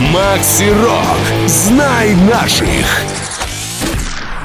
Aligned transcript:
Макси 0.00 0.70
Рок. 0.82 1.46
Знай 1.46 2.14
наших. 2.14 2.86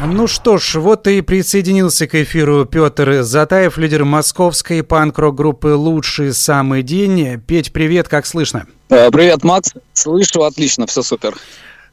Ну 0.06 0.28
что 0.28 0.58
ж, 0.58 0.76
вот 0.76 1.08
и 1.08 1.22
присоединился 1.22 2.08
к 2.08 2.16
эфиру 2.16 2.66
Петр 2.66 3.24
Затаев, 3.24 3.78
лидер 3.78 4.04
московской 4.04 4.84
панк-рок 4.84 5.34
группы 5.34 5.70
«Лучший 5.70 6.34
самый 6.34 6.84
день». 6.84 7.42
Петь, 7.48 7.72
привет, 7.72 8.10
как 8.10 8.26
слышно? 8.26 8.68
Э, 8.90 9.10
привет, 9.10 9.44
Макс. 9.44 9.74
Слышу 9.94 10.44
отлично, 10.44 10.86
все 10.88 11.02
супер. 11.02 11.36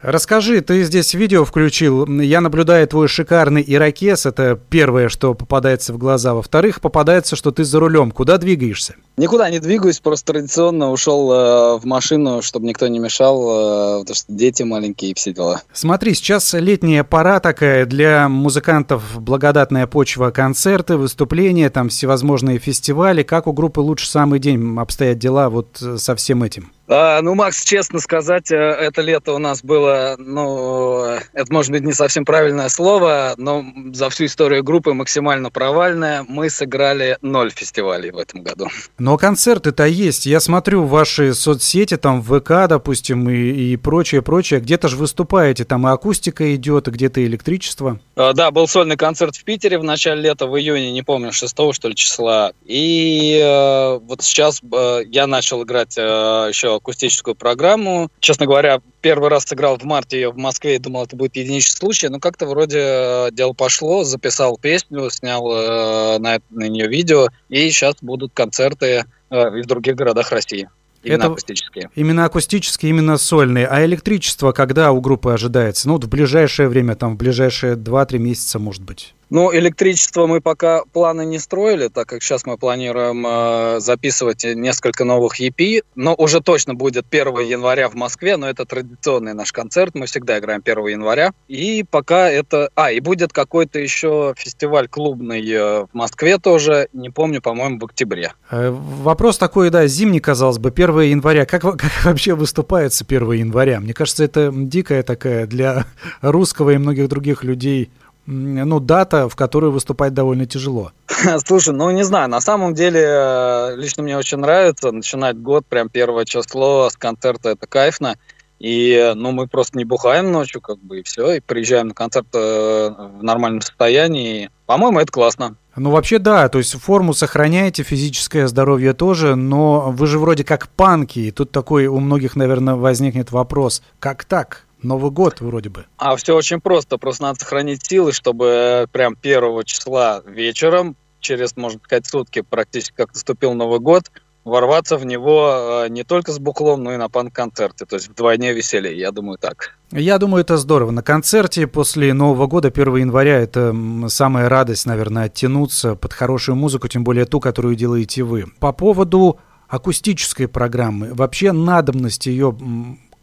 Расскажи, 0.03 0.61
ты 0.63 0.83
здесь 0.83 1.15
видео 1.15 1.45
включил. 1.45 2.07
Я 2.07 2.41
наблюдаю 2.41 2.89
твой 2.89 3.07
шикарный 3.07 3.65
ирокез. 3.65 4.27
Это 4.27 4.59
первое, 4.69 5.09
что 5.09 5.35
попадается 5.35 5.93
в 5.93 5.99
глаза. 5.99 6.35
Во-вторых, 6.35 6.81
попадается, 6.81 7.37
что 7.37 7.53
ты 7.53 7.63
за 7.63 7.79
рулем. 7.79 8.11
Куда 8.11 8.37
двигаешься? 8.37 8.97
Никуда 9.17 9.49
не 9.49 9.61
двигаюсь, 9.61 10.01
просто 10.01 10.33
традиционно 10.33 10.91
ушел 10.91 11.31
э, 11.31 11.79
в 11.79 11.85
машину, 11.85 12.43
чтобы 12.43 12.67
никто 12.67 12.89
не 12.89 12.99
мешал, 12.99 13.99
э, 13.99 14.01
потому 14.01 14.17
что 14.17 14.33
дети 14.33 14.63
маленькие 14.63 15.13
и 15.13 15.15
все 15.15 15.33
дела. 15.33 15.63
Смотри, 15.73 16.15
сейчас 16.15 16.53
летняя 16.55 17.05
пора 17.05 17.39
такая 17.39 17.85
для 17.87 18.29
музыкантов, 18.29 19.21
благодатная 19.21 19.87
почва, 19.87 20.31
концерты, 20.31 20.97
выступления, 20.97 21.69
там 21.69 21.91
всевозможные 21.91 22.59
фестивали. 22.59 23.23
Как 23.23 23.47
у 23.47 23.53
группы 23.53 23.81
«Лучше 23.81 24.09
самый 24.09 24.41
день» 24.41 24.79
обстоят 24.79 25.19
дела 25.19 25.51
вот 25.51 25.81
э, 25.81 25.99
со 25.99 26.17
всем 26.17 26.43
этим? 26.43 26.73
А, 26.95 27.23
ну, 27.23 27.35
Макс, 27.35 27.65
честно 27.65 28.01
сказать, 28.01 28.51
э, 28.51 28.57
это 28.57 29.01
лето 29.01 29.33
у 29.33 29.39
нас 29.39 29.63
было, 29.63 30.17
ну, 30.19 31.05
это 31.33 31.51
может 31.51 31.71
быть 31.71 31.83
не 31.83 31.95
совсем 31.95 32.27
правильное 32.27 32.69
слово, 32.69 33.33
но 33.39 33.65
за 33.95 34.11
всю 34.11 34.27
историю 34.27 34.63
группы 34.63 34.93
максимально 34.93 35.51
провальное. 35.51 36.27
Мы 36.29 36.51
сыграли 36.51 37.17
ноль 37.23 37.51
фестивалей 37.51 38.11
в 38.11 38.19
этом 38.19 38.43
году. 38.43 38.69
Но 38.99 39.17
концерты-то 39.17 39.87
есть. 39.87 40.27
Я 40.27 40.39
смотрю 40.41 40.85
ваши 40.85 41.33
соцсети, 41.33 41.97
там 41.97 42.23
ВК, 42.23 42.69
допустим, 42.69 43.31
и, 43.31 43.73
и 43.73 43.77
прочее, 43.79 44.21
прочее. 44.21 44.61
Где-то 44.61 44.89
же 44.89 44.97
выступаете, 44.97 45.65
там 45.65 45.89
и 45.89 45.91
акустика 45.91 46.55
идет, 46.55 46.89
где-то 46.89 47.25
электричество. 47.25 48.01
А, 48.17 48.35
да, 48.35 48.51
был 48.51 48.69
сольный 48.69 48.97
концерт 48.97 49.35
в 49.35 49.45
Питере 49.45 49.79
в 49.79 49.85
начале 49.85 50.21
лета, 50.21 50.47
в 50.47 50.59
июне, 50.59 50.93
не 50.93 51.03
помню, 51.03 51.33
6 51.33 51.57
что 51.73 51.89
ли 51.89 51.95
числа. 51.95 52.53
И 52.67 53.41
э, 53.43 53.99
вот 53.99 54.23
сейчас 54.23 54.61
э, 54.63 55.01
я 55.07 55.27
начал 55.27 55.63
играть 55.63 55.97
э, 55.97 56.03
еще 56.51 56.82
акустическую 56.83 57.35
программу. 57.35 58.11
Честно 58.21 58.47
говоря, 58.47 58.81
первый 59.01 59.31
раз 59.31 59.45
сыграл 59.45 59.79
в 59.79 59.85
марте 59.85 60.21
ее 60.21 60.31
в 60.31 60.37
Москве 60.37 60.77
и 60.77 60.79
думал, 60.79 61.05
это 61.05 61.17
будет 61.17 61.37
единичный 61.37 61.77
случай, 61.77 62.09
но 62.09 62.19
как-то 62.21 62.47
вроде 62.47 62.79
э, 62.79 63.29
дело 63.33 63.53
пошло, 63.53 64.05
записал 64.05 64.59
песню, 64.59 65.09
снял 65.11 65.51
э, 65.51 66.19
на, 66.19 66.39
на 66.51 66.69
нее 66.69 66.89
видео, 66.89 67.29
и 67.49 67.71
сейчас 67.71 67.97
будут 68.03 68.33
концерты 68.35 69.05
э, 69.31 69.51
в 69.63 69.67
других 69.67 69.97
городах 69.97 70.31
России. 70.33 70.69
Именно 71.03 71.23
это 71.23 71.27
акустические. 71.33 71.91
Именно 71.95 72.25
акустические, 72.25 72.91
именно 72.91 73.19
сольные. 73.19 73.67
А 73.67 73.85
электричество 73.85 74.53
когда 74.53 74.93
у 74.93 75.01
группы 75.01 75.33
ожидается? 75.33 75.89
Ну, 75.89 75.95
вот 75.95 76.05
в 76.05 76.09
ближайшее 76.09 76.69
время, 76.69 76.95
там, 76.95 77.15
в 77.15 77.19
ближайшие 77.19 77.75
2-3 77.75 78.19
месяца, 78.19 78.59
может 78.59 78.83
быть. 78.83 79.15
Ну, 79.35 79.51
электричество 79.51 80.27
мы 80.27 80.43
пока 80.43 80.83
планы 80.93 81.25
не 81.25 81.39
строили, 81.39 81.89
так 81.89 82.07
как 82.07 82.23
сейчас 82.23 82.45
мы 82.45 82.59
планируем 82.59 83.27
э, 83.27 83.81
записывать 83.81 84.45
несколько 84.45 85.07
новых 85.07 85.41
EP, 85.41 85.85
но 85.95 86.15
уже 86.15 86.43
точно 86.43 86.75
будет 86.75 87.07
1 87.11 87.39
января 87.39 87.89
в 87.89 87.95
Москве, 87.95 88.37
но 88.37 88.47
это 88.47 88.67
традиционный 88.67 89.33
наш 89.33 89.51
концерт, 89.51 89.95
мы 89.95 90.05
всегда 90.05 90.39
играем 90.39 90.61
1 90.63 90.87
января. 90.87 91.33
И 91.49 91.83
пока 91.83 92.29
это... 92.29 92.69
А, 92.75 92.93
и 92.93 93.01
будет 93.01 93.33
какой-то 93.33 93.79
еще 93.79 94.35
фестиваль 94.37 94.87
клубный 94.87 95.43
э, 95.51 95.85
в 95.85 95.89
Москве 95.95 96.37
тоже, 96.37 96.89
не 96.93 97.09
помню, 97.09 97.41
по-моему, 97.41 97.79
в 97.79 97.87
октябре. 97.87 98.35
Э, 98.51 98.69
вопрос 98.69 99.39
такой, 99.39 99.71
да, 99.71 99.87
зимний, 99.87 100.21
казалось 100.21 100.59
бы, 100.59 100.69
1 100.69 101.01
января. 101.01 101.47
Как, 101.47 101.63
как 101.79 102.05
вообще 102.05 102.35
выступается 102.35 103.07
1 103.09 103.33
января? 103.33 103.81
Мне 103.81 103.95
кажется, 103.95 104.25
это 104.25 104.53
дикая 104.55 105.03
такая 105.03 105.47
для 105.47 105.87
русского 106.21 106.69
и 106.69 106.77
многих 106.77 107.09
других 107.09 107.45
людей 107.45 107.91
ну, 108.27 108.81
дата, 108.81 109.29
в 109.29 109.37
которую 109.37 109.73
выступать 109.73 110.15
довольно 110.15 110.47
тяжело. 110.47 110.93
Слушай, 111.47 111.75
ну 111.75 111.91
не 111.91 112.05
знаю, 112.05 112.29
на 112.29 112.41
самом 112.41 112.75
деле 112.75 113.01
э, 113.03 113.77
лично 113.77 114.03
мне 114.03 114.17
очень 114.17 114.39
нравится 114.39 114.93
начинать 114.93 115.39
год, 115.39 115.67
прям 115.67 115.89
первое 115.89 116.25
число 116.25 116.89
с 116.91 116.97
концерта, 116.97 117.51
это 117.51 117.67
кайфно. 117.67 118.17
И, 118.63 119.13
ну, 119.17 119.33
мы 119.33 119.49
просто 119.49 119.77
не 119.77 119.85
бухаем 119.85 120.31
ночью, 120.31 120.61
как 120.61 120.79
бы, 120.79 121.01
и 121.01 121.03
все, 121.03 121.33
и 121.33 121.41
приезжаем 121.41 121.89
на 121.89 121.95
концерт 121.95 122.29
э, 122.33 122.91
в 123.19 123.21
нормальном 123.21 123.61
состоянии. 123.61 124.51
По-моему, 124.67 125.01
это 125.01 125.11
классно. 125.11 125.57
Ну, 125.75 125.91
вообще, 125.91 126.21
да, 126.21 126.49
то 126.49 126.59
есть 126.59 126.79
форму 126.79 127.13
сохраняете, 127.13 127.83
физическое 127.83 128.47
здоровье 128.47 128.93
тоже, 128.93 129.35
но 129.35 129.91
вы 129.91 130.07
же 130.07 130.21
вроде 130.21 130.45
как 130.45 130.69
панки, 130.69 131.19
и 131.19 131.31
тут 131.33 131.51
такой 131.51 131.87
у 131.87 131.99
многих, 131.99 132.37
наверное, 132.37 132.77
возникнет 132.77 133.33
вопрос, 133.33 133.83
как 133.99 134.25
так? 134.25 134.65
Новый 134.83 135.11
год 135.11 135.41
вроде 135.41 135.69
бы. 135.71 135.87
А 135.97 136.17
все 136.17 136.35
очень 136.35 136.61
просто. 136.61 136.99
Просто 136.99 137.23
надо 137.25 137.41
сохранить 137.41 137.87
силы, 137.87 138.13
чтобы 138.13 138.87
прям 138.93 139.17
первого 139.17 139.65
числа 139.65 140.23
вечером, 140.27 140.97
через, 141.21 141.57
можно 141.57 141.81
сказать, 141.85 142.07
сутки 142.07 142.43
практически 142.43 142.95
как 142.97 143.15
наступил 143.15 143.55
Новый 143.55 143.81
год, 143.81 144.11
ворваться 144.45 144.97
в 144.97 145.07
него 145.07 145.85
э, 145.85 145.89
не 145.89 146.05
только 146.05 146.33
с 146.33 146.39
буклом, 146.39 146.83
но 146.83 146.93
и 146.93 146.97
на 146.97 147.09
панк-концерте. 147.09 147.85
То 147.87 147.97
есть 147.97 148.09
вдвойне 148.09 148.53
веселее, 148.53 148.99
я 148.99 149.13
думаю, 149.13 149.39
так. 149.39 149.77
Я 149.93 150.19
думаю, 150.19 150.43
это 150.43 150.57
здорово. 150.57 150.91
На 150.91 151.03
концерте 151.03 151.67
после 151.67 152.13
Нового 152.13 152.47
года, 152.47 152.69
1 152.69 152.97
января, 152.97 153.39
это 153.39 153.75
самая 154.09 154.49
радость, 154.49 154.87
наверное, 154.87 155.25
оттянуться 155.25 155.95
под 155.95 156.13
хорошую 156.13 156.57
музыку, 156.57 156.89
тем 156.89 157.05
более 157.05 157.25
ту, 157.25 157.41
которую 157.41 157.77
делаете 157.77 158.25
вы. 158.25 158.47
По 158.59 158.73
поводу 158.73 159.39
акустической 159.69 160.49
программы, 160.49 161.15
вообще 161.15 161.53
надобность 161.53 162.27
ее 162.27 162.55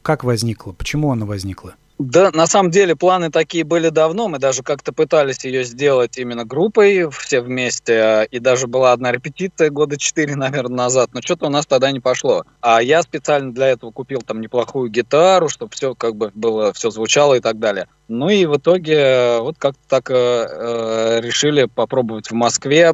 как 0.02 0.24
возникла? 0.24 0.72
Почему 0.72 1.12
она 1.12 1.26
возникла? 1.26 1.76
Да, 2.00 2.32
на 2.32 2.48
самом 2.48 2.72
деле 2.72 2.96
планы 2.96 3.30
такие 3.30 3.66
были 3.66 3.90
давно. 3.90 4.30
Мы 4.30 4.40
даже 4.40 4.64
как-то 4.64 4.94
пытались 4.94 5.44
ее 5.44 5.66
сделать 5.66 6.18
именно 6.18 6.46
группой, 6.46 7.10
все 7.12 7.42
вместе. 7.42 8.26
И 8.32 8.40
даже 8.40 8.68
была 8.68 8.94
одна 8.94 9.12
репетиция 9.12 9.70
года 9.70 9.98
четыре, 9.98 10.38
наверное, 10.38 10.78
назад. 10.78 11.10
Но 11.12 11.22
что-то 11.22 11.48
у 11.48 11.50
нас 11.50 11.66
тогда 11.66 11.92
не 11.92 12.00
пошло. 12.00 12.46
А 12.62 12.82
я 12.82 13.02
специально 13.02 13.54
для 13.54 13.68
этого 13.68 13.92
купил 13.92 14.22
там 14.22 14.40
неплохую 14.40 14.90
гитару, 14.90 15.50
чтобы 15.50 15.74
все 15.74 15.94
как 15.94 16.16
бы 16.16 16.32
было, 16.34 16.72
все 16.72 16.90
звучало 16.90 17.34
и 17.34 17.42
так 17.42 17.60
далее. 17.60 17.90
Ну 18.08 18.30
и 18.30 18.46
в 18.46 18.56
итоге 18.58 18.96
э, 18.96 19.40
вот 19.42 19.58
как-то 19.60 19.82
так 19.90 20.10
э, 20.10 20.16
э, 20.16 21.20
решили 21.22 21.66
попробовать 21.66 22.32
в 22.32 22.34
Москве 22.34 22.94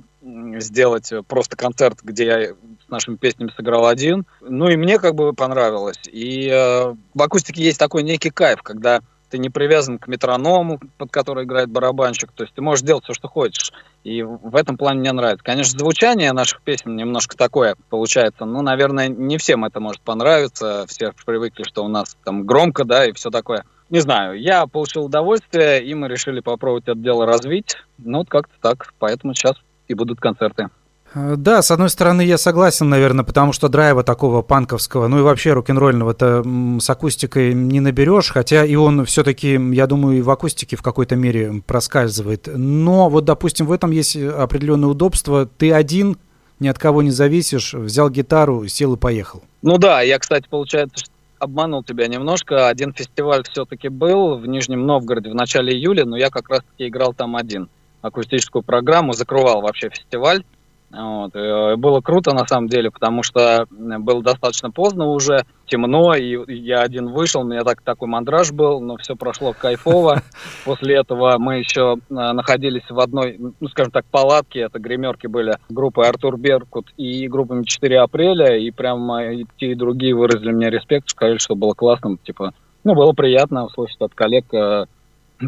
сделать 0.57 1.13
просто 1.27 1.55
концерт, 1.55 1.99
где 2.03 2.25
я 2.25 2.53
с 2.85 2.89
нашими 2.89 3.15
песнями 3.15 3.51
сыграл 3.55 3.87
один. 3.87 4.25
Ну 4.41 4.67
и 4.69 4.75
мне 4.75 4.99
как 4.99 5.15
бы 5.15 5.33
понравилось. 5.33 5.99
И 6.11 6.49
э, 6.51 6.93
в 7.13 7.21
акустике 7.21 7.63
есть 7.63 7.79
такой 7.79 8.03
некий 8.03 8.29
кайф, 8.29 8.61
когда 8.61 8.94
ты 9.35 9.39
не 9.39 9.49
привязан 9.49 9.99
к 9.99 10.07
метроному, 10.07 10.79
под 10.97 11.11
который 11.11 11.43
играет 11.43 11.69
барабанщик, 11.69 12.31
то 12.31 12.43
есть 12.43 12.55
ты 12.55 12.61
можешь 12.61 12.85
делать 12.85 13.03
все, 13.03 13.13
что 13.13 13.27
хочешь. 13.27 13.73
И 14.05 14.23
в 14.23 14.55
этом 14.55 14.77
плане 14.77 15.01
мне 15.01 15.11
нравится. 15.11 15.43
Конечно, 15.43 15.77
звучание 15.77 16.31
наших 16.31 16.61
песен 16.61 16.95
немножко 16.95 17.35
такое 17.35 17.75
получается. 17.89 18.45
Ну, 18.45 18.61
наверное, 18.61 19.09
не 19.09 19.37
всем 19.37 19.65
это 19.65 19.81
может 19.81 20.01
понравиться. 20.01 20.85
Все 20.87 21.11
привыкли, 21.25 21.63
что 21.63 21.83
у 21.83 21.89
нас 21.89 22.15
там 22.23 22.45
громко, 22.45 22.85
да, 22.85 23.05
и 23.05 23.11
все 23.11 23.29
такое. 23.29 23.65
Не 23.89 23.99
знаю, 23.99 24.39
я 24.39 24.67
получил 24.67 25.03
удовольствие, 25.03 25.83
и 25.83 25.93
мы 25.95 26.07
решили 26.07 26.39
попробовать 26.39 26.87
это 26.87 26.97
дело 26.97 27.25
развить. 27.25 27.75
Ну, 27.97 28.19
вот 28.19 28.29
как-то 28.29 28.53
так. 28.61 28.93
Поэтому 28.99 29.33
сейчас 29.33 29.57
и 29.89 29.95
будут 29.95 30.21
концерты. 30.21 30.69
Э, 31.15 31.35
да, 31.37 31.61
с 31.61 31.71
одной 31.71 31.89
стороны, 31.89 32.21
я 32.21 32.37
согласен, 32.37 32.89
наверное, 32.89 33.23
потому 33.23 33.53
что 33.53 33.69
драйва 33.69 34.03
такого 34.03 34.41
панковского, 34.41 35.07
ну 35.07 35.19
и 35.19 35.21
вообще 35.21 35.53
рок-н-ролльного-то 35.53 36.43
с 36.79 36.89
акустикой 36.89 37.53
не 37.53 37.79
наберешь, 37.79 38.31
хотя 38.31 38.65
и 38.65 38.75
он 38.75 39.05
все-таки, 39.05 39.59
я 39.73 39.87
думаю, 39.87 40.19
и 40.19 40.21
в 40.21 40.29
акустике 40.29 40.75
в 40.75 40.81
какой-то 40.81 41.15
мере 41.15 41.63
проскальзывает. 41.65 42.49
Но 42.53 43.09
вот, 43.09 43.23
допустим, 43.23 43.65
в 43.65 43.71
этом 43.71 43.91
есть 43.91 44.17
определенное 44.17 44.89
удобство. 44.89 45.45
Ты 45.45 45.71
один, 45.71 46.17
ни 46.59 46.67
от 46.67 46.77
кого 46.77 47.01
не 47.01 47.11
зависишь, 47.11 47.73
взял 47.73 48.09
гитару, 48.09 48.67
сел 48.67 48.93
и 48.95 48.97
поехал. 48.97 49.41
Ну 49.61 49.77
да, 49.77 50.01
я, 50.01 50.19
кстати, 50.19 50.47
получается, 50.49 51.05
обманул 51.39 51.83
тебя 51.83 52.07
немножко. 52.07 52.67
Один 52.67 52.93
фестиваль 52.93 53.43
все-таки 53.49 53.87
был 53.87 54.37
в 54.37 54.45
Нижнем 54.47 54.85
Новгороде 54.85 55.29
в 55.29 55.35
начале 55.35 55.73
июля, 55.73 56.05
но 56.05 56.17
я 56.17 56.29
как 56.29 56.49
раз-таки 56.49 56.87
играл 56.87 57.13
там 57.13 57.35
один 57.37 57.69
акустическую 58.01 58.61
программу, 58.61 59.13
закрывал 59.13 59.61
вообще 59.61 59.89
фестиваль. 59.89 60.43
Вот. 60.91 61.35
Э, 61.35 61.75
было 61.75 62.01
круто 62.01 62.33
на 62.33 62.45
самом 62.47 62.67
деле, 62.69 62.91
потому 62.91 63.23
что 63.23 63.65
было 63.69 64.21
достаточно 64.21 64.71
поздно 64.71 65.07
уже, 65.07 65.45
темно, 65.65 66.13
и 66.15 66.37
я 66.53 66.81
один 66.81 67.09
вышел, 67.09 67.41
у 67.41 67.45
меня 67.45 67.63
так, 67.63 67.81
такой 67.81 68.07
мандраж 68.07 68.51
был, 68.51 68.79
но 68.79 68.97
все 68.97 69.15
прошло 69.15 69.53
кайфово. 69.53 70.21
После 70.65 70.95
этого 70.95 71.37
мы 71.37 71.57
еще 71.57 71.97
э, 71.97 72.13
находились 72.13 72.89
в 72.89 72.99
одной, 72.99 73.37
ну, 73.37 73.67
скажем 73.69 73.91
так, 73.91 74.05
палатке, 74.05 74.61
это 74.61 74.79
гримерки 74.79 75.27
были 75.27 75.57
группой 75.69 76.07
Артур 76.07 76.37
Беркут 76.37 76.93
и 76.97 77.27
группами 77.27 77.63
4 77.63 77.99
апреля, 77.99 78.57
и 78.57 78.71
прям 78.71 79.11
и 79.19 79.45
те, 79.57 79.71
и 79.71 79.75
другие 79.75 80.15
выразили 80.15 80.51
мне 80.51 80.69
респект, 80.69 81.09
сказали, 81.09 81.37
что 81.37 81.55
было 81.55 81.73
классно, 81.73 82.17
типа, 82.23 82.53
ну, 82.83 82.93
было 82.93 83.13
приятно 83.13 83.65
услышать 83.65 83.99
от 83.99 84.13
коллег 84.13 84.45
э, 84.53 84.85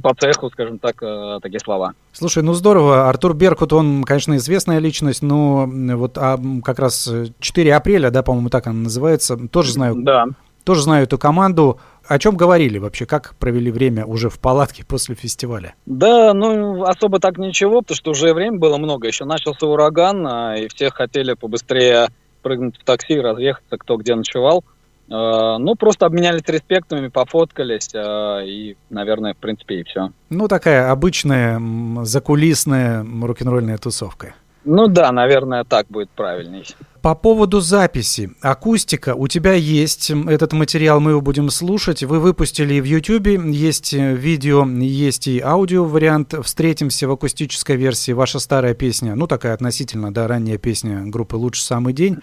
по 0.01 0.13
цеху, 0.13 0.49
скажем 0.49 0.79
так, 0.79 1.01
э, 1.01 1.39
такие 1.41 1.59
слова. 1.59 1.93
Слушай, 2.11 2.43
ну 2.43 2.53
здорово. 2.53 3.09
Артур 3.09 3.33
Беркут, 3.33 3.73
он, 3.73 4.03
конечно, 4.03 4.35
известная 4.37 4.79
личность, 4.79 5.21
но 5.21 5.65
вот 5.67 6.17
а, 6.17 6.39
как 6.63 6.79
раз 6.79 7.09
4 7.39 7.75
апреля, 7.75 8.11
да, 8.11 8.23
по-моему, 8.23 8.49
так 8.49 8.67
она 8.67 8.79
называется, 8.81 9.37
тоже 9.49 9.71
знаю. 9.71 9.95
Да. 9.97 10.25
тоже 10.63 10.81
знаю 10.81 11.03
эту 11.03 11.17
команду. 11.17 11.79
О 12.07 12.19
чем 12.19 12.37
говорили 12.37 12.77
вообще? 12.77 13.05
Как 13.05 13.35
провели 13.37 13.69
время 13.69 14.05
уже 14.05 14.29
в 14.29 14.39
палатке 14.39 14.85
после 14.85 15.15
фестиваля? 15.15 15.75
Да, 15.85 16.33
ну, 16.33 16.83
особо 16.83 17.19
так 17.19 17.37
ничего, 17.37 17.81
потому 17.81 17.95
что 17.95 18.11
уже 18.11 18.33
время 18.33 18.57
было 18.57 18.77
много. 18.77 19.07
Еще 19.07 19.25
начался 19.25 19.65
ураган, 19.67 20.25
а, 20.25 20.57
и 20.57 20.67
все 20.69 20.89
хотели 20.89 21.33
побыстрее 21.33 22.07
прыгнуть 22.41 22.77
в 22.77 22.83
такси 22.85 23.15
и 23.15 23.19
разъехаться, 23.19 23.77
кто 23.77 23.97
где 23.97 24.15
ночевал. 24.15 24.63
А, 25.09 25.57
ну, 25.57 25.75
просто 25.75 26.05
обменялись 26.05 26.43
респектами, 26.47 27.07
пофоткались, 27.07 27.89
а, 27.95 28.41
и, 28.41 28.75
наверное, 28.89 29.33
в 29.33 29.37
принципе, 29.37 29.81
и 29.81 29.83
все. 29.83 30.11
Ну, 30.29 30.47
такая 30.47 30.91
обычная 30.91 31.61
закулисная 32.03 33.05
рок-н-ролльная 33.21 33.77
тусовка. 33.77 34.33
Ну 34.69 34.87
да, 34.87 35.13
наверное, 35.13 35.63
так 35.63 35.87
будет 35.87 36.09
правильней. 36.09 36.65
По 37.01 37.15
поводу 37.15 37.61
записи. 37.61 38.31
Акустика. 38.41 39.15
У 39.15 39.29
тебя 39.29 39.53
есть 39.53 40.11
этот 40.11 40.51
материал, 40.51 40.99
мы 40.99 41.11
его 41.11 41.21
будем 41.21 41.49
слушать. 41.51 42.03
Вы 42.03 42.19
выпустили 42.19 42.81
в 42.81 42.83
YouTube, 42.83 43.27
есть 43.45 43.93
видео, 43.93 44.67
есть 44.67 45.27
и 45.27 45.39
аудио 45.39 45.85
вариант. 45.85 46.33
Встретимся 46.43 47.07
в 47.07 47.11
акустической 47.11 47.77
версии. 47.77 48.11
Ваша 48.11 48.39
старая 48.39 48.73
песня, 48.73 49.15
ну 49.15 49.25
такая 49.25 49.53
относительно, 49.53 50.13
да, 50.13 50.27
ранняя 50.27 50.57
песня 50.57 51.03
группы 51.05 51.37
«Лучший 51.37 51.61
самый 51.61 51.93
день». 51.93 52.17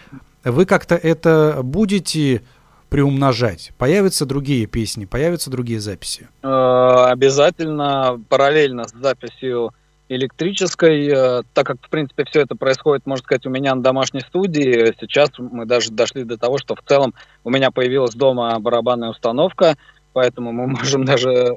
Вы 0.44 0.66
как-то 0.66 0.96
это 0.96 1.60
будете 1.62 2.42
приумножать? 2.94 3.73
Появятся 3.76 4.25
другие 4.25 4.67
песни, 4.67 5.05
появятся 5.05 5.50
другие 5.50 5.81
записи? 5.81 6.29
Э, 6.44 7.06
обязательно 7.08 8.23
параллельно 8.29 8.87
с 8.87 8.93
записью 8.93 9.73
электрической, 10.08 11.08
э, 11.08 11.43
так 11.55 11.67
как, 11.67 11.79
в 11.82 11.91
принципе, 11.91 12.25
все 12.25 12.43
это 12.43 12.55
происходит, 12.55 13.05
можно 13.05 13.25
сказать, 13.25 13.46
у 13.46 13.50
меня 13.50 13.75
на 13.75 13.82
домашней 13.82 14.20
студии. 14.20 14.94
Сейчас 15.00 15.31
мы 15.38 15.67
даже 15.67 15.91
дошли 15.91 16.23
до 16.23 16.38
того, 16.38 16.56
что 16.58 16.76
в 16.76 16.82
целом 16.87 17.14
у 17.43 17.50
меня 17.50 17.73
появилась 17.73 18.14
дома 18.14 18.61
барабанная 18.61 19.11
установка, 19.11 19.75
поэтому 20.12 20.52
мы 20.52 20.67
можем 20.79 21.05
даже 21.05 21.49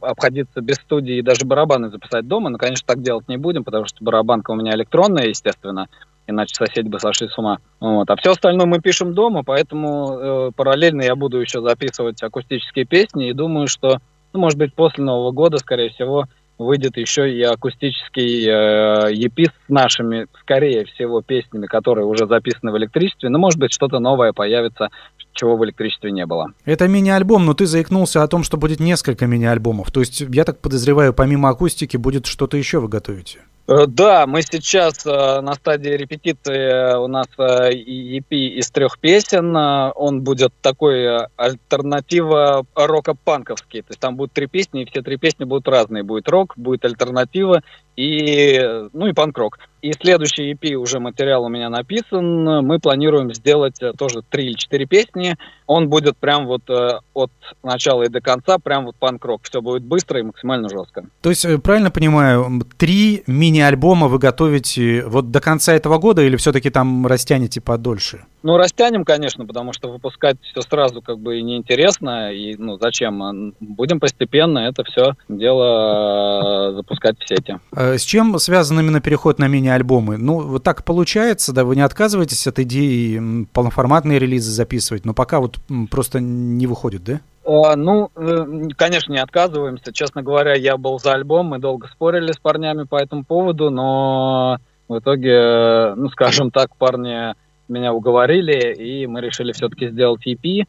обходиться 0.00 0.60
без 0.60 0.76
студии 0.76 1.16
и 1.16 1.22
даже 1.22 1.44
барабаны 1.44 1.90
записать 1.90 2.28
дома. 2.28 2.50
Но, 2.50 2.58
конечно, 2.58 2.86
так 2.86 3.02
делать 3.02 3.26
не 3.26 3.36
будем, 3.36 3.64
потому 3.64 3.86
что 3.86 4.04
барабанка 4.04 4.52
у 4.52 4.54
меня 4.54 4.74
электронная, 4.76 5.26
естественно, 5.26 5.88
иначе 6.28 6.54
соседи 6.54 6.88
бы 6.88 7.00
сошли 7.00 7.28
с 7.28 7.36
ума. 7.38 7.58
Вот. 7.80 8.08
А 8.08 8.16
все 8.16 8.32
остальное 8.32 8.66
мы 8.66 8.80
пишем 8.80 9.14
дома, 9.14 9.42
поэтому 9.42 10.18
э, 10.18 10.50
параллельно 10.54 11.02
я 11.02 11.16
буду 11.16 11.40
еще 11.40 11.60
записывать 11.60 12.22
акустические 12.22 12.84
песни 12.84 13.30
и 13.30 13.32
думаю, 13.32 13.66
что, 13.66 13.98
ну, 14.32 14.40
может 14.40 14.58
быть, 14.58 14.74
после 14.74 15.02
Нового 15.02 15.32
года, 15.32 15.58
скорее 15.58 15.90
всего, 15.90 16.26
выйдет 16.58 16.96
еще 16.96 17.32
и 17.32 17.40
акустический 17.42 18.46
э, 18.46 19.12
EP 19.12 19.46
с 19.46 19.68
нашими, 19.68 20.26
скорее 20.40 20.84
всего, 20.86 21.22
песнями, 21.22 21.66
которые 21.66 22.04
уже 22.06 22.26
записаны 22.26 22.72
в 22.72 22.78
электричестве. 22.78 23.28
Но, 23.28 23.38
может 23.38 23.58
быть, 23.58 23.72
что-то 23.72 24.00
новое 24.00 24.32
появится, 24.32 24.90
чего 25.32 25.56
в 25.56 25.64
электричестве 25.64 26.10
не 26.10 26.26
было. 26.26 26.48
Это 26.64 26.88
мини-альбом, 26.88 27.46
но 27.46 27.54
ты 27.54 27.66
заикнулся 27.66 28.22
о 28.22 28.28
том, 28.28 28.42
что 28.42 28.56
будет 28.56 28.80
несколько 28.80 29.26
мини-альбомов. 29.26 29.92
То 29.92 30.00
есть, 30.00 30.20
я 30.20 30.44
так 30.44 30.60
подозреваю, 30.60 31.14
помимо 31.14 31.48
акустики 31.48 31.96
будет 31.96 32.26
что-то 32.26 32.56
еще 32.56 32.80
вы 32.80 32.88
готовите? 32.88 33.38
Э, 33.68 33.86
да, 33.86 34.26
мы 34.26 34.40
сейчас 34.40 35.04
э, 35.04 35.40
на 35.42 35.52
стадии 35.52 35.90
репетиции 35.90 36.96
у 36.96 37.06
нас 37.06 37.26
э, 37.36 37.70
EP 37.72 38.30
из 38.30 38.70
трех 38.70 38.98
песен. 38.98 39.54
Он 39.54 40.22
будет 40.22 40.52
такой 40.62 41.26
альтернатива 41.36 42.64
рока-панковский. 42.74 43.82
То 43.82 43.90
есть 43.90 44.00
там 44.00 44.16
будут 44.16 44.32
три 44.32 44.46
песни, 44.46 44.82
и 44.82 44.84
все 44.86 45.02
три 45.02 45.18
песни 45.18 45.44
будут 45.44 45.68
разные. 45.68 46.02
Будет 46.02 46.28
рок, 46.30 46.54
будет 46.56 46.86
альтернатива 46.86 47.62
и, 47.94 48.58
ну 48.94 49.06
и 49.06 49.12
панк-рок. 49.12 49.58
И 49.80 49.92
следующий 49.92 50.52
EP 50.52 50.74
уже 50.74 50.98
материал 50.98 51.44
у 51.44 51.48
меня 51.48 51.70
написан. 51.70 52.66
Мы 52.66 52.78
планируем 52.80 53.32
сделать 53.32 53.80
э, 53.80 53.92
тоже 53.96 54.22
три 54.28 54.46
или 54.46 54.54
четыре 54.54 54.86
песни. 54.86 55.36
Он 55.66 55.88
будет 55.88 56.16
прям 56.16 56.46
вот 56.46 56.62
э, 56.68 56.98
от 57.14 57.30
начала 57.62 58.02
и 58.02 58.08
до 58.08 58.20
конца, 58.20 58.58
прям 58.58 58.86
вот 58.86 58.96
панк-рок. 58.96 59.42
Все 59.44 59.60
будет 59.60 59.82
быстро 59.82 60.20
и 60.20 60.22
максимально 60.22 60.68
жестко. 60.68 61.04
То 61.20 61.30
есть, 61.30 61.44
э, 61.44 61.58
правильно 61.58 61.90
понимаю, 61.90 62.62
три 62.76 63.22
мини-альбома 63.26 64.08
вы 64.08 64.18
готовите 64.18 65.04
вот 65.06 65.30
до 65.30 65.40
конца 65.40 65.74
этого 65.74 65.98
года 65.98 66.22
или 66.22 66.36
все-таки 66.36 66.70
там 66.70 67.06
растянете 67.06 67.60
подольше? 67.60 68.24
Ну, 68.42 68.56
растянем, 68.56 69.04
конечно, 69.04 69.46
потому 69.46 69.72
что 69.72 69.90
выпускать 69.90 70.36
все 70.42 70.60
сразу 70.62 71.02
как 71.02 71.18
бы 71.18 71.40
неинтересно. 71.40 72.32
И, 72.32 72.56
ну, 72.56 72.78
зачем? 72.78 73.54
Будем 73.60 74.00
постепенно 74.00 74.60
это 74.60 74.84
все 74.84 75.14
дело 75.28 76.72
запускать 76.74 77.18
в 77.18 77.28
сети. 77.28 77.58
С 77.72 78.02
чем 78.02 78.38
связан 78.38 78.80
именно 78.80 79.00
переход 79.00 79.38
на 79.38 79.46
мини 79.46 79.68
мини-альбомы. 79.68 80.16
Ну, 80.16 80.40
вот 80.40 80.62
так 80.62 80.84
получается, 80.84 81.52
да, 81.52 81.64
вы 81.64 81.76
не 81.76 81.82
отказываетесь 81.82 82.46
от 82.46 82.58
идеи 82.60 83.46
полноформатные 83.52 84.18
релизы 84.18 84.50
записывать, 84.50 85.04
но 85.04 85.14
пока 85.14 85.40
вот 85.40 85.58
просто 85.90 86.20
не 86.20 86.66
выходит, 86.66 87.04
да? 87.04 87.20
А, 87.44 87.76
ну, 87.76 88.10
э, 88.14 88.68
конечно, 88.76 89.12
не 89.12 89.18
отказываемся. 89.18 89.92
Честно 89.92 90.22
говоря, 90.22 90.54
я 90.54 90.76
был 90.76 90.98
за 90.98 91.14
альбом, 91.14 91.46
мы 91.46 91.58
долго 91.58 91.88
спорили 91.88 92.32
с 92.32 92.38
парнями 92.38 92.84
по 92.84 92.96
этому 92.96 93.24
поводу, 93.24 93.70
но 93.70 94.58
в 94.88 94.98
итоге, 94.98 95.32
э, 95.32 95.94
ну, 95.94 96.08
скажем 96.10 96.50
так, 96.50 96.76
парни 96.76 97.34
меня 97.68 97.92
уговорили, 97.92 98.74
и 98.74 99.06
мы 99.06 99.20
решили 99.20 99.52
все-таки 99.52 99.88
сделать 99.88 100.26
EP. 100.26 100.66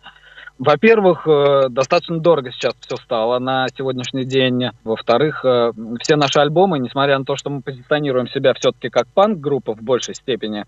Во-первых, 0.60 1.26
э, 1.26 1.70
достаточно 1.70 2.20
дорого 2.20 2.52
сейчас 2.52 2.74
все 2.82 2.98
стало 2.98 3.40
на 3.40 3.68
сегодняшний 3.70 4.26
день. 4.26 4.72
Во-вторых, 4.84 5.46
э, 5.46 5.72
все 6.02 6.18
наши 6.18 6.40
альбомы, 6.40 6.80
несмотря 6.80 7.18
на 7.18 7.24
то, 7.24 7.38
что 7.38 7.50
мы 7.50 7.62
позиционируем 7.62 8.28
себя 8.28 8.54
все-таки 8.54 8.90
как 8.90 9.08
панк-группа 9.08 9.74
в 9.74 9.82
большей 9.82 10.16
степени, 10.16 10.66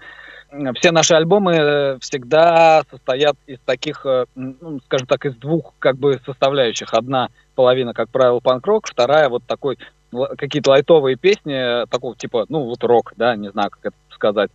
все 0.76 0.92
наши 0.92 1.14
альбомы 1.14 1.56
э, 1.56 1.98
всегда 2.00 2.84
состоят 2.90 3.36
из 3.48 3.60
таких, 3.66 4.06
ну, 4.36 4.80
скажем 4.86 5.08
так, 5.08 5.26
из 5.26 5.36
двух 5.36 5.74
как 5.80 5.98
бы 5.98 6.22
составляющих. 6.26 6.94
Одна 6.94 7.28
половина, 7.56 7.94
как 7.94 8.10
правило, 8.10 8.40
панк-рок, 8.40 8.88
вторая 8.88 9.28
вот 9.28 9.44
такой 9.46 9.78
какие-то 10.38 10.72
лайтовые 10.72 11.18
песни 11.18 11.86
такого 11.88 12.16
типа, 12.16 12.46
ну 12.48 12.64
вот 12.64 12.82
рок, 12.84 13.12
да, 13.18 13.36
не 13.36 13.50
знаю, 13.50 13.70
как 13.72 13.88
это 13.88 13.96
сказать. 14.14 14.52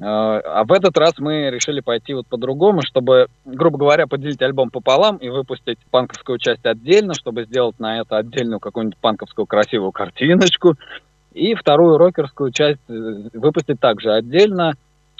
Э, 0.00 0.04
а 0.04 0.64
в 0.64 0.72
этот 0.72 0.96
раз 0.96 1.18
мы 1.18 1.50
решили 1.50 1.80
пойти 1.80 2.14
вот 2.14 2.26
по-другому, 2.26 2.80
чтобы, 2.82 3.26
грубо 3.44 3.78
говоря, 3.78 4.06
поделить 4.06 4.40
альбом 4.40 4.70
пополам 4.70 5.18
и 5.18 5.28
выпустить 5.28 5.78
панковскую 5.90 6.38
часть 6.38 6.64
отдельно, 6.64 7.14
чтобы 7.14 7.44
сделать 7.44 7.78
на 7.78 8.00
это 8.00 8.16
отдельную 8.16 8.60
какую-нибудь 8.60 8.98
панковскую 8.98 9.46
красивую 9.46 9.92
картиночку. 9.92 10.74
И 11.32 11.54
вторую 11.54 11.98
рокерскую 11.98 12.50
часть 12.50 12.80
э, 12.88 13.28
выпустить 13.34 13.78
также 13.78 14.12
отдельно, 14.12 14.72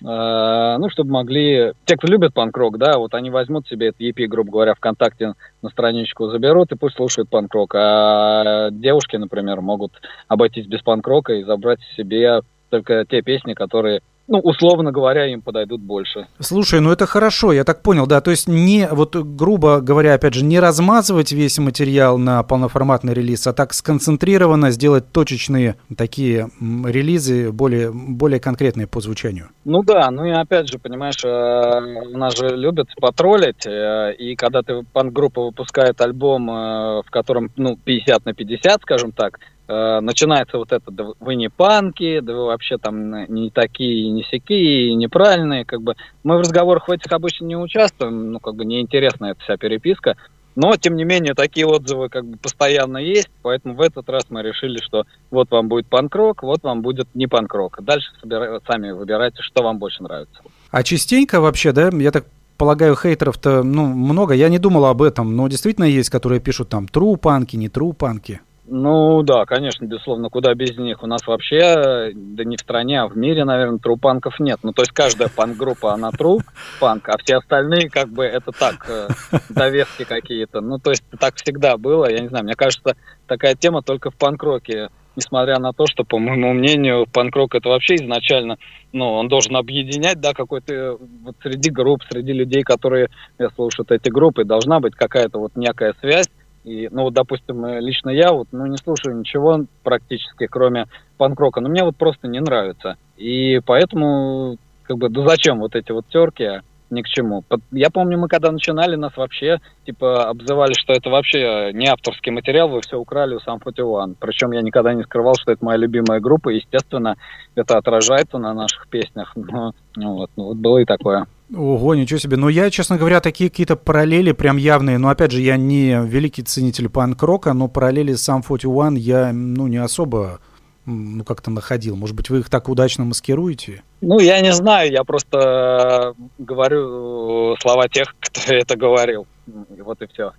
э, 0.02 0.76
ну, 0.78 0.88
чтобы 0.88 1.10
могли... 1.10 1.72
Те, 1.84 1.96
кто 1.96 2.06
любит 2.06 2.32
панк-рок, 2.32 2.78
да, 2.78 2.96
вот 2.96 3.12
они 3.12 3.28
возьмут 3.28 3.68
себе 3.68 3.88
этот 3.88 4.00
EP, 4.00 4.26
грубо 4.28 4.50
говоря, 4.50 4.74
ВКонтакте 4.74 5.34
на 5.60 5.68
страничку 5.68 6.28
заберут 6.28 6.72
и 6.72 6.76
пусть 6.76 6.96
слушают 6.96 7.28
панк-рок. 7.28 7.74
А 7.74 8.70
девушки, 8.70 9.16
например, 9.16 9.60
могут 9.60 9.92
обойтись 10.26 10.66
без 10.66 10.80
панк-рока 10.80 11.34
и 11.34 11.44
забрать 11.44 11.80
себе 11.98 12.40
только 12.70 13.04
те 13.04 13.20
песни, 13.20 13.52
которые 13.52 14.00
ну, 14.30 14.38
условно 14.38 14.92
говоря, 14.92 15.26
им 15.26 15.42
подойдут 15.42 15.80
больше. 15.80 16.28
Слушай, 16.38 16.80
ну 16.80 16.92
это 16.92 17.04
хорошо, 17.04 17.52
я 17.52 17.64
так 17.64 17.82
понял, 17.82 18.06
да, 18.06 18.20
то 18.20 18.30
есть 18.30 18.48
не, 18.48 18.88
вот 18.90 19.16
грубо 19.16 19.80
говоря, 19.80 20.14
опять 20.14 20.34
же, 20.34 20.44
не 20.44 20.60
размазывать 20.60 21.32
весь 21.32 21.58
материал 21.58 22.16
на 22.16 22.42
полноформатный 22.44 23.12
релиз, 23.12 23.46
а 23.48 23.52
так 23.52 23.74
сконцентрированно 23.74 24.70
сделать 24.70 25.10
точечные 25.10 25.74
такие 25.96 26.48
релизы, 26.60 27.50
более, 27.50 27.90
более 27.92 28.38
конкретные 28.38 28.86
по 28.86 29.00
звучанию. 29.00 29.48
Ну 29.64 29.82
да, 29.82 30.08
ну 30.12 30.24
и 30.24 30.30
опять 30.30 30.68
же, 30.68 30.78
понимаешь, 30.78 31.24
э, 31.24 32.08
у 32.14 32.16
нас 32.16 32.38
же 32.38 32.56
любят 32.56 32.86
потроллить, 33.00 33.66
э, 33.66 34.14
и 34.16 34.36
когда 34.36 34.62
ты 34.62 34.84
панк-группа 34.92 35.42
выпускает 35.42 36.00
альбом, 36.00 36.48
э, 36.48 37.02
в 37.04 37.10
котором, 37.10 37.50
ну, 37.56 37.76
50 37.76 38.24
на 38.24 38.32
50, 38.32 38.82
скажем 38.82 39.10
так, 39.10 39.40
Э, 39.70 40.00
начинается 40.00 40.58
вот 40.58 40.72
это, 40.72 40.90
да 40.90 41.04
вы 41.20 41.36
не 41.36 41.48
панки, 41.48 42.18
да 42.18 42.32
вы 42.32 42.46
вообще 42.46 42.76
там 42.76 43.24
не 43.32 43.50
такие, 43.50 44.10
не 44.10 44.24
сякие, 44.24 44.96
неправильные, 44.96 45.64
как 45.64 45.80
бы. 45.80 45.94
Мы 46.24 46.38
в 46.38 46.40
разговорах 46.40 46.88
в 46.88 46.90
этих 46.90 47.12
обычно 47.12 47.44
не 47.44 47.56
участвуем, 47.56 48.32
ну, 48.32 48.40
как 48.40 48.56
бы 48.56 48.64
неинтересна 48.64 49.26
эта 49.26 49.40
вся 49.42 49.56
переписка, 49.56 50.16
но, 50.56 50.74
тем 50.76 50.96
не 50.96 51.04
менее, 51.04 51.34
такие 51.34 51.66
отзывы 51.66 52.08
как 52.08 52.26
бы 52.26 52.36
постоянно 52.36 52.98
есть, 52.98 53.30
поэтому 53.42 53.76
в 53.76 53.80
этот 53.80 54.08
раз 54.08 54.24
мы 54.28 54.42
решили, 54.42 54.78
что 54.82 55.04
вот 55.30 55.52
вам 55.52 55.68
будет 55.68 55.86
панк-рок, 55.86 56.42
вот 56.42 56.64
вам 56.64 56.82
будет 56.82 57.06
не 57.14 57.28
панк-рок. 57.28 57.78
Дальше 57.80 58.08
собира... 58.20 58.60
сами 58.66 58.90
выбирайте, 58.90 59.40
что 59.40 59.62
вам 59.62 59.78
больше 59.78 60.02
нравится. 60.02 60.42
А 60.72 60.82
частенько 60.82 61.40
вообще, 61.40 61.70
да, 61.70 61.90
я 61.92 62.10
так 62.10 62.26
полагаю, 62.56 62.96
хейтеров-то 62.96 63.62
ну, 63.62 63.86
много. 63.86 64.34
Я 64.34 64.48
не 64.48 64.58
думал 64.58 64.86
об 64.86 65.00
этом, 65.00 65.36
но 65.36 65.46
действительно 65.46 65.84
есть, 65.84 66.10
которые 66.10 66.40
пишут 66.40 66.70
там 66.70 66.86
true 66.92 67.16
панки, 67.16 67.54
не 67.54 67.68
true 67.68 67.94
панки. 67.94 68.40
Ну 68.72 69.24
да, 69.24 69.46
конечно, 69.46 69.84
безусловно, 69.84 70.28
куда 70.28 70.54
без 70.54 70.78
них. 70.78 71.02
У 71.02 71.06
нас 71.08 71.26
вообще, 71.26 72.12
да 72.14 72.44
не 72.44 72.56
в 72.56 72.60
стране, 72.60 73.00
а 73.00 73.08
в 73.08 73.16
мире, 73.16 73.44
наверное, 73.44 73.80
трупанков 73.80 74.38
нет. 74.38 74.60
Ну 74.62 74.72
то 74.72 74.82
есть 74.82 74.92
каждая 74.92 75.28
панк-группа, 75.28 75.92
она 75.92 76.12
труп, 76.12 76.42
панк, 76.78 77.08
а 77.08 77.18
все 77.18 77.38
остальные 77.38 77.90
как 77.90 78.10
бы 78.10 78.24
это 78.24 78.52
так, 78.52 78.86
э, 78.88 79.08
довески 79.48 80.04
какие-то. 80.04 80.60
Ну 80.60 80.78
то 80.78 80.90
есть 80.90 81.02
так 81.18 81.34
всегда 81.34 81.76
было, 81.78 82.08
я 82.08 82.20
не 82.20 82.28
знаю, 82.28 82.44
мне 82.44 82.54
кажется, 82.54 82.94
такая 83.26 83.56
тема 83.56 83.82
только 83.82 84.12
в 84.12 84.14
панк-роке 84.14 84.90
несмотря 85.16 85.58
на 85.58 85.72
то, 85.72 85.86
что, 85.86 86.04
по 86.04 86.18
моему 86.18 86.52
мнению, 86.52 87.06
панк-рок 87.12 87.54
это 87.54 87.68
вообще 87.68 87.96
изначально, 87.96 88.56
ну, 88.92 89.12
он 89.12 89.28
должен 89.28 89.56
объединять, 89.56 90.20
да, 90.20 90.32
какой-то, 90.32 90.98
вот 91.22 91.36
среди 91.42 91.68
групп, 91.70 92.02
среди 92.08 92.32
людей, 92.32 92.62
которые 92.62 93.08
слушают 93.54 93.90
эти 93.90 94.08
группы, 94.08 94.44
должна 94.44 94.80
быть 94.80 94.94
какая-то 94.94 95.38
вот 95.38 95.56
некая 95.56 95.94
связь, 96.00 96.28
и, 96.64 96.88
ну, 96.90 97.04
вот, 97.04 97.14
допустим, 97.14 97.64
лично 97.78 98.10
я 98.10 98.32
вот, 98.32 98.48
ну, 98.52 98.66
не 98.66 98.76
слушаю 98.76 99.16
ничего 99.16 99.64
практически, 99.82 100.46
кроме 100.46 100.86
панк-рока, 101.16 101.60
но 101.60 101.68
мне 101.68 101.84
вот 101.84 101.96
просто 101.96 102.28
не 102.28 102.40
нравится. 102.40 102.96
И 103.16 103.60
поэтому, 103.64 104.56
как 104.82 104.98
бы, 104.98 105.08
да 105.08 105.26
зачем 105.26 105.60
вот 105.60 105.74
эти 105.74 105.92
вот 105.92 106.06
терки? 106.08 106.60
ни 106.90 107.02
к 107.02 107.08
чему. 107.08 107.44
Я 107.70 107.90
помню, 107.90 108.18
мы 108.18 108.28
когда 108.28 108.50
начинали, 108.50 108.96
нас 108.96 109.16
вообще 109.16 109.60
типа 109.86 110.28
обзывали, 110.28 110.74
что 110.74 110.92
это 110.92 111.08
вообще 111.08 111.70
не 111.72 111.86
авторский 111.86 112.32
материал, 112.32 112.68
вы 112.68 112.80
все 112.80 112.98
украли 112.98 113.34
у 113.34 113.40
сам 113.40 113.60
41. 113.62 114.16
Причем 114.18 114.52
я 114.52 114.60
никогда 114.60 114.92
не 114.92 115.04
скрывал, 115.04 115.34
что 115.36 115.52
это 115.52 115.64
моя 115.64 115.78
любимая 115.78 116.20
группа, 116.20 116.48
естественно, 116.50 117.16
это 117.54 117.78
отражается 117.78 118.38
на 118.38 118.52
наших 118.54 118.88
песнях. 118.88 119.32
Но, 119.36 119.72
ну, 119.96 120.16
вот, 120.16 120.30
ну, 120.36 120.44
вот 120.44 120.56
было 120.56 120.78
и 120.78 120.84
такое. 120.84 121.26
Ого, 121.54 121.94
ничего 121.94 122.20
себе. 122.20 122.36
Ну, 122.36 122.48
я, 122.48 122.70
честно 122.70 122.96
говоря, 122.96 123.20
такие 123.20 123.50
какие-то 123.50 123.74
параллели 123.74 124.32
прям 124.32 124.56
явные. 124.56 124.98
Но, 124.98 125.08
опять 125.08 125.32
же, 125.32 125.40
я 125.40 125.56
не 125.56 126.00
великий 126.06 126.42
ценитель 126.42 126.88
панк-рока, 126.88 127.52
но 127.52 127.66
параллели 127.66 128.14
с 128.14 128.22
сам 128.22 128.42
41 128.44 128.94
я, 128.94 129.32
ну, 129.32 129.66
не 129.66 129.78
особо 129.78 130.40
ну, 130.86 131.24
как-то 131.24 131.50
находил? 131.50 131.96
Может 131.96 132.16
быть, 132.16 132.30
вы 132.30 132.40
их 132.40 132.50
так 132.50 132.68
удачно 132.68 133.04
маскируете? 133.04 133.82
Ну, 134.00 134.18
я 134.18 134.40
не 134.40 134.52
знаю, 134.52 134.90
я 134.90 135.04
просто 135.04 136.14
говорю 136.38 137.56
слова 137.58 137.88
тех, 137.88 138.14
кто 138.20 138.54
это 138.54 138.76
говорил. 138.76 139.26
Вот 139.46 140.02
и 140.02 140.06
все. 140.06 140.32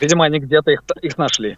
Видимо, 0.00 0.24
они 0.24 0.38
где-то 0.38 0.70
их, 0.70 0.82
их 1.02 1.18
нашли. 1.18 1.56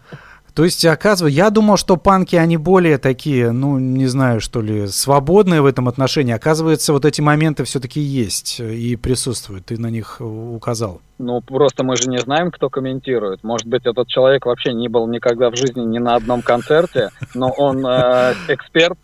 То 0.53 0.63
есть, 0.63 0.85
оказывается, 0.85 1.35
я 1.35 1.49
думал, 1.49 1.77
что 1.77 1.97
панки, 1.97 2.35
они 2.35 2.57
более 2.57 2.99
такие, 2.99 3.51
ну, 3.51 3.79
не 3.79 4.05
знаю, 4.05 4.39
что 4.39 4.61
ли, 4.61 4.87
свободные 4.87 5.61
в 5.61 5.65
этом 5.65 5.87
отношении. 5.87 6.33
Оказывается, 6.33 6.93
вот 6.93 7.05
эти 7.05 7.21
моменты 7.21 7.63
все-таки 7.63 7.99
есть 7.99 8.59
и 8.59 8.95
присутствуют. 8.95 9.65
Ты 9.65 9.79
на 9.79 9.87
них 9.87 10.21
указал. 10.21 11.01
Ну, 11.17 11.41
просто 11.41 11.83
мы 11.83 11.95
же 11.95 12.07
не 12.07 12.19
знаем, 12.19 12.51
кто 12.51 12.69
комментирует. 12.69 13.43
Может 13.43 13.67
быть, 13.67 13.85
этот 13.85 14.07
человек 14.07 14.45
вообще 14.45 14.73
не 14.73 14.89
был 14.89 15.07
никогда 15.07 15.49
в 15.49 15.55
жизни 15.55 15.81
ни 15.81 15.97
на 15.97 16.15
одном 16.15 16.41
концерте, 16.43 17.09
но 17.33 17.49
он 17.49 17.83
э, 17.85 18.33
эксперт 18.47 18.99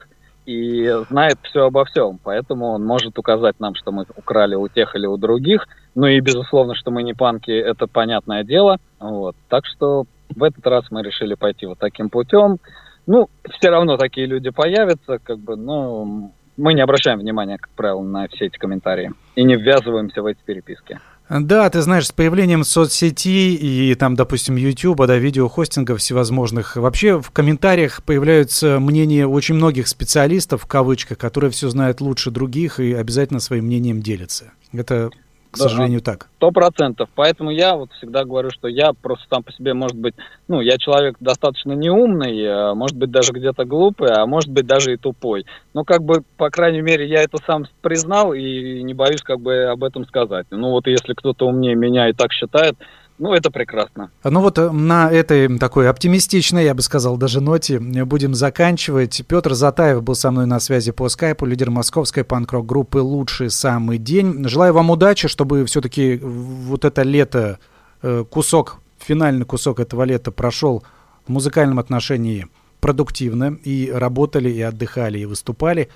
и 0.45 0.91
знает 1.09 1.37
все 1.43 1.65
обо 1.65 1.85
всем. 1.85 2.19
Поэтому 2.23 2.67
он 2.73 2.85
может 2.85 3.17
указать 3.17 3.59
нам, 3.59 3.75
что 3.75 3.91
мы 3.91 4.05
украли 4.15 4.55
у 4.55 4.67
тех 4.67 4.95
или 4.95 5.05
у 5.05 5.17
других. 5.17 5.67
Ну 5.95 6.07
и, 6.07 6.19
безусловно, 6.19 6.75
что 6.75 6.91
мы 6.91 7.03
не 7.03 7.13
панки, 7.13 7.51
это 7.51 7.87
понятное 7.87 8.43
дело. 8.43 8.77
Вот. 8.99 9.35
Так 9.47 9.65
что 9.65 10.05
в 10.35 10.43
этот 10.43 10.65
раз 10.67 10.85
мы 10.91 11.03
решили 11.03 11.35
пойти 11.35 11.65
вот 11.65 11.79
таким 11.79 12.09
путем. 12.09 12.59
Ну, 13.07 13.29
все 13.57 13.69
равно 13.69 13.97
такие 13.97 14.27
люди 14.27 14.49
появятся, 14.49 15.19
как 15.19 15.39
бы, 15.39 15.55
но 15.55 16.31
мы 16.57 16.73
не 16.73 16.81
обращаем 16.81 17.19
внимания, 17.19 17.57
как 17.57 17.69
правило, 17.71 18.01
на 18.01 18.27
все 18.27 18.45
эти 18.47 18.57
комментарии 18.57 19.11
и 19.35 19.43
не 19.43 19.55
ввязываемся 19.55 20.21
в 20.21 20.25
эти 20.25 20.39
переписки. 20.45 20.99
Да, 21.29 21.69
ты 21.69 21.81
знаешь, 21.81 22.07
с 22.07 22.11
появлением 22.11 22.63
соцсетей 22.63 23.53
и 23.53 23.93
там, 23.93 24.15
допустим, 24.15 24.55
YouTube, 24.55 25.05
да, 25.05 25.15
видеохостингов 25.17 25.99
всевозможных, 25.99 26.75
вообще 26.75 27.21
в 27.21 27.29
комментариях 27.29 28.03
появляются 28.03 28.79
мнения 28.79 29.27
очень 29.27 29.53
многих 29.53 29.87
специалистов, 29.87 30.63
в 30.63 30.65
кавычках, 30.65 31.19
которые 31.19 31.51
все 31.51 31.69
знают 31.69 32.01
лучше 32.01 32.31
других 32.31 32.79
и 32.79 32.93
обязательно 32.93 33.39
своим 33.39 33.65
мнением 33.65 34.01
делятся. 34.01 34.53
Это 34.73 35.11
к 35.51 35.57
да, 35.57 35.63
сожалению, 35.63 36.01
так. 36.01 36.29
Сто 36.37 36.51
процентов. 36.51 37.09
Поэтому 37.15 37.49
я 37.49 37.75
вот 37.75 37.91
всегда 37.93 38.23
говорю, 38.23 38.51
что 38.51 38.67
я 38.67 38.93
просто 38.93 39.25
сам 39.29 39.43
по 39.43 39.51
себе, 39.51 39.73
может 39.73 39.97
быть, 39.97 40.13
ну, 40.47 40.61
я 40.61 40.77
человек 40.77 41.15
достаточно 41.19 41.71
неумный, 41.71 42.45
а 42.47 42.75
может 42.75 42.95
быть, 42.95 43.09
даже 43.09 43.31
где-то 43.31 43.65
глупый, 43.65 44.11
а 44.11 44.25
может 44.25 44.49
быть, 44.49 44.67
даже 44.67 44.93
и 44.93 44.97
тупой. 44.97 45.45
Но, 45.73 45.83
как 45.83 46.03
бы, 46.03 46.23
по 46.37 46.49
крайней 46.49 46.81
мере, 46.81 47.07
я 47.07 47.23
это 47.23 47.37
сам 47.45 47.65
признал 47.81 48.33
и 48.33 48.83
не 48.83 48.93
боюсь, 48.93 49.21
как 49.21 49.39
бы, 49.39 49.63
об 49.63 49.83
этом 49.83 50.05
сказать. 50.05 50.45
Ну, 50.51 50.69
вот 50.71 50.87
если 50.87 51.13
кто-то 51.13 51.47
умнее 51.47 51.75
меня 51.75 52.09
и 52.09 52.13
так 52.13 52.31
считает, 52.31 52.75
ну, 53.19 53.33
это 53.33 53.51
прекрасно. 53.51 54.11
Ну 54.23 54.41
вот 54.41 54.57
э, 54.57 54.71
на 54.71 55.11
этой 55.11 55.57
такой 55.59 55.89
оптимистичной, 55.89 56.63
я 56.63 56.73
бы 56.73 56.81
сказал, 56.81 57.17
даже 57.17 57.41
ноте 57.41 57.79
будем 57.79 58.33
заканчивать. 58.33 59.23
Петр 59.27 59.53
Затаев 59.53 60.01
был 60.01 60.15
со 60.15 60.31
мной 60.31 60.45
на 60.45 60.59
связи 60.59 60.91
по 60.91 61.09
скайпу, 61.09 61.45
лидер 61.45 61.69
московской 61.69 62.23
панк-рок 62.23 62.65
группы 62.65 62.99
«Лучший 62.99 63.49
самый 63.49 63.97
день». 63.97 64.47
Желаю 64.47 64.73
вам 64.73 64.89
удачи, 64.89 65.27
чтобы 65.27 65.65
все-таки 65.65 66.17
вот 66.23 66.85
это 66.85 67.03
лето, 67.03 67.59
э, 68.01 68.23
кусок, 68.29 68.77
финальный 68.97 69.45
кусок 69.45 69.81
этого 69.81 70.03
лета 70.03 70.31
прошел 70.31 70.83
в 71.27 71.31
музыкальном 71.31 71.79
отношении 71.79 72.47
продуктивно, 72.79 73.57
и 73.63 73.91
работали, 73.93 74.49
и 74.49 74.61
отдыхали, 74.61 75.19
и 75.19 75.25
выступали. 75.25 75.89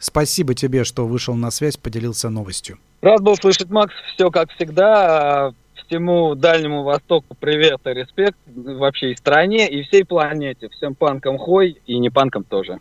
Спасибо 0.00 0.54
тебе, 0.54 0.84
что 0.84 1.06
вышел 1.06 1.34
на 1.34 1.50
связь, 1.50 1.76
поделился 1.76 2.28
новостью. 2.28 2.78
Рад 3.00 3.20
был 3.20 3.36
слышать, 3.36 3.70
Макс. 3.70 3.94
Все 4.14 4.30
как 4.30 4.50
всегда 4.52 5.54
всему 5.74 6.34
Дальнему 6.34 6.82
Востоку 6.82 7.36
привет 7.38 7.80
и 7.84 7.90
респект 7.90 8.38
вообще 8.46 9.12
и 9.12 9.16
стране, 9.16 9.68
и 9.68 9.82
всей 9.82 10.04
планете. 10.04 10.68
Всем 10.70 10.94
панкам 10.94 11.38
хой 11.38 11.80
и 11.86 11.98
не 11.98 12.10
панкам 12.10 12.44
тоже. 12.44 12.78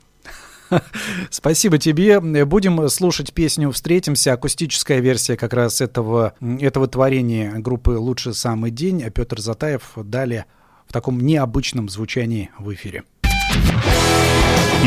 Спасибо 1.29 1.77
тебе. 1.77 2.19
Будем 2.19 2.87
слушать 2.89 3.33
песню 3.33 3.71
«Встретимся». 3.71 4.33
Акустическая 4.33 4.99
версия 4.99 5.37
как 5.37 5.53
раз 5.53 5.81
этого, 5.81 6.33
этого 6.59 6.87
творения 6.87 7.53
группы 7.57 7.91
«Лучший 7.91 8.33
самый 8.33 8.71
день». 8.71 9.03
А 9.03 9.09
Петр 9.09 9.39
Затаев 9.39 9.91
далее 9.95 10.45
в 10.87 10.93
таком 10.93 11.19
необычном 11.19 11.89
звучании 11.89 12.51
в 12.57 12.73
эфире. 12.73 13.03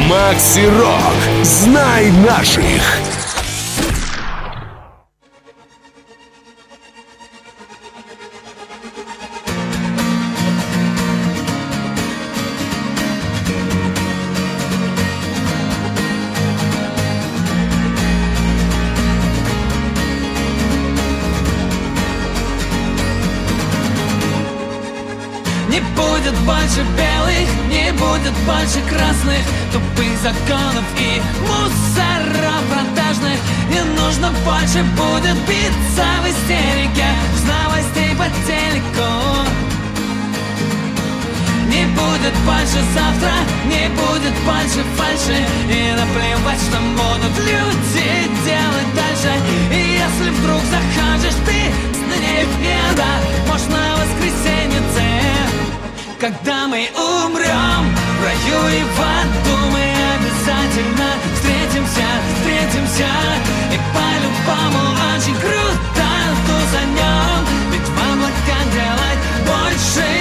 Макси 0.09 0.67
Рок. 0.67 1.45
Знай 1.45 2.11
наших. 2.13 3.26
Больше 26.47 26.83
белых, 26.97 27.49
не 27.69 27.93
будет 27.93 28.35
больше 28.47 28.81
красных. 28.89 29.43
Тупых 29.73 30.17
законов 30.23 30.87
и 30.97 31.21
мусоров 31.43 32.63
продажных. 32.71 33.39
Не 33.69 33.83
нужно 33.99 34.31
больше 34.47 34.83
будет 34.95 35.37
биться 35.49 36.07
в 36.23 36.27
истерике. 36.31 37.09
С 37.37 37.43
новостей 37.43 38.15
по 38.17 38.27
телеку. 38.47 39.11
Не 41.67 41.85
будет 41.99 42.35
больше 42.47 42.81
завтра, 42.95 43.35
не 43.67 43.89
будет 43.91 44.35
больше 44.47 44.81
фальши. 44.97 45.39
И 45.69 45.93
наплевать, 45.99 46.63
что 46.63 46.79
будут 46.95 47.37
люди 47.39 48.31
делать 48.47 48.91
дальше. 48.95 49.33
И 49.73 49.99
если 49.99 50.31
вдруг 50.31 50.63
захочешь 50.71 51.39
ты 51.45 51.59
с 51.93 52.19
дней 52.19 52.47
еда 52.63 53.21
Можно 53.49 53.79
воскресенье 53.99 54.81
когда 56.19 56.67
мы 56.67 56.89
умрем. 56.95 57.97
В 58.19 58.25
раю 58.25 58.69
и 58.69 58.83
в 58.83 59.01
аду 59.01 59.57
мы 59.73 59.85
обязательно 60.15 61.09
встретимся, 61.35 62.07
встретимся. 62.35 63.09
И 63.73 63.77
по-любому 63.95 64.97
очень 65.17 65.35
круто 65.37 66.09
тусанем 66.47 67.47
Ведь 67.73 67.89
в 67.89 67.99
облаках 68.13 68.65
делать 68.73 69.21
больше 69.47 70.16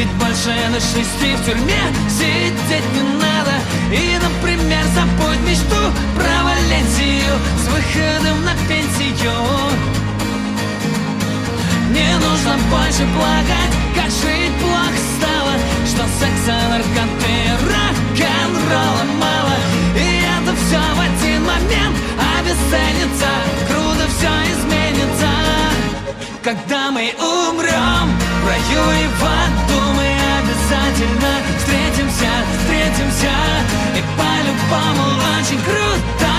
Ведь 0.00 0.08
больше 0.12 0.48
на 0.70 0.80
шести 0.80 1.34
в 1.36 1.44
тюрьме 1.44 1.82
сидеть 2.08 2.88
не 2.94 3.02
надо. 3.20 3.52
И, 3.92 4.16
например, 4.16 4.82
забудь 4.94 5.40
мечту 5.46 5.76
про 6.16 6.42
Валентию 6.42 7.34
С 7.62 7.68
выходом 7.68 8.42
на 8.42 8.54
пенсию. 8.66 9.30
Не 11.90 12.14
нужно 12.16 12.56
больше 12.70 13.04
плакать, 13.14 13.72
как 13.94 14.06
жить 14.06 14.54
плохо 14.62 14.96
стало 15.18 15.52
Что 15.84 16.04
секса, 16.18 16.56
наркоты, 16.70 17.36
рок-н-ролла 17.68 19.04
мало. 19.20 19.56
И 19.94 20.24
это 20.24 20.56
все 20.64 20.78
в 20.78 20.98
один 20.98 21.44
момент 21.44 21.96
обесценится 22.38 23.28
Круто 23.68 24.08
все 24.16 24.32
изменится. 24.50 25.28
Когда 26.42 26.90
мы 26.90 27.12
умрем 27.18 28.18
в 28.42 28.46
раю 28.46 28.90
и 28.92 29.06
в 29.06 29.24
аду 29.24 29.69
обязательно 31.00 31.28
встретимся, 31.58 32.28
встретимся. 32.58 33.30
И 33.96 34.02
по-любому 34.16 35.16
очень 35.38 35.60
круто 35.62 36.29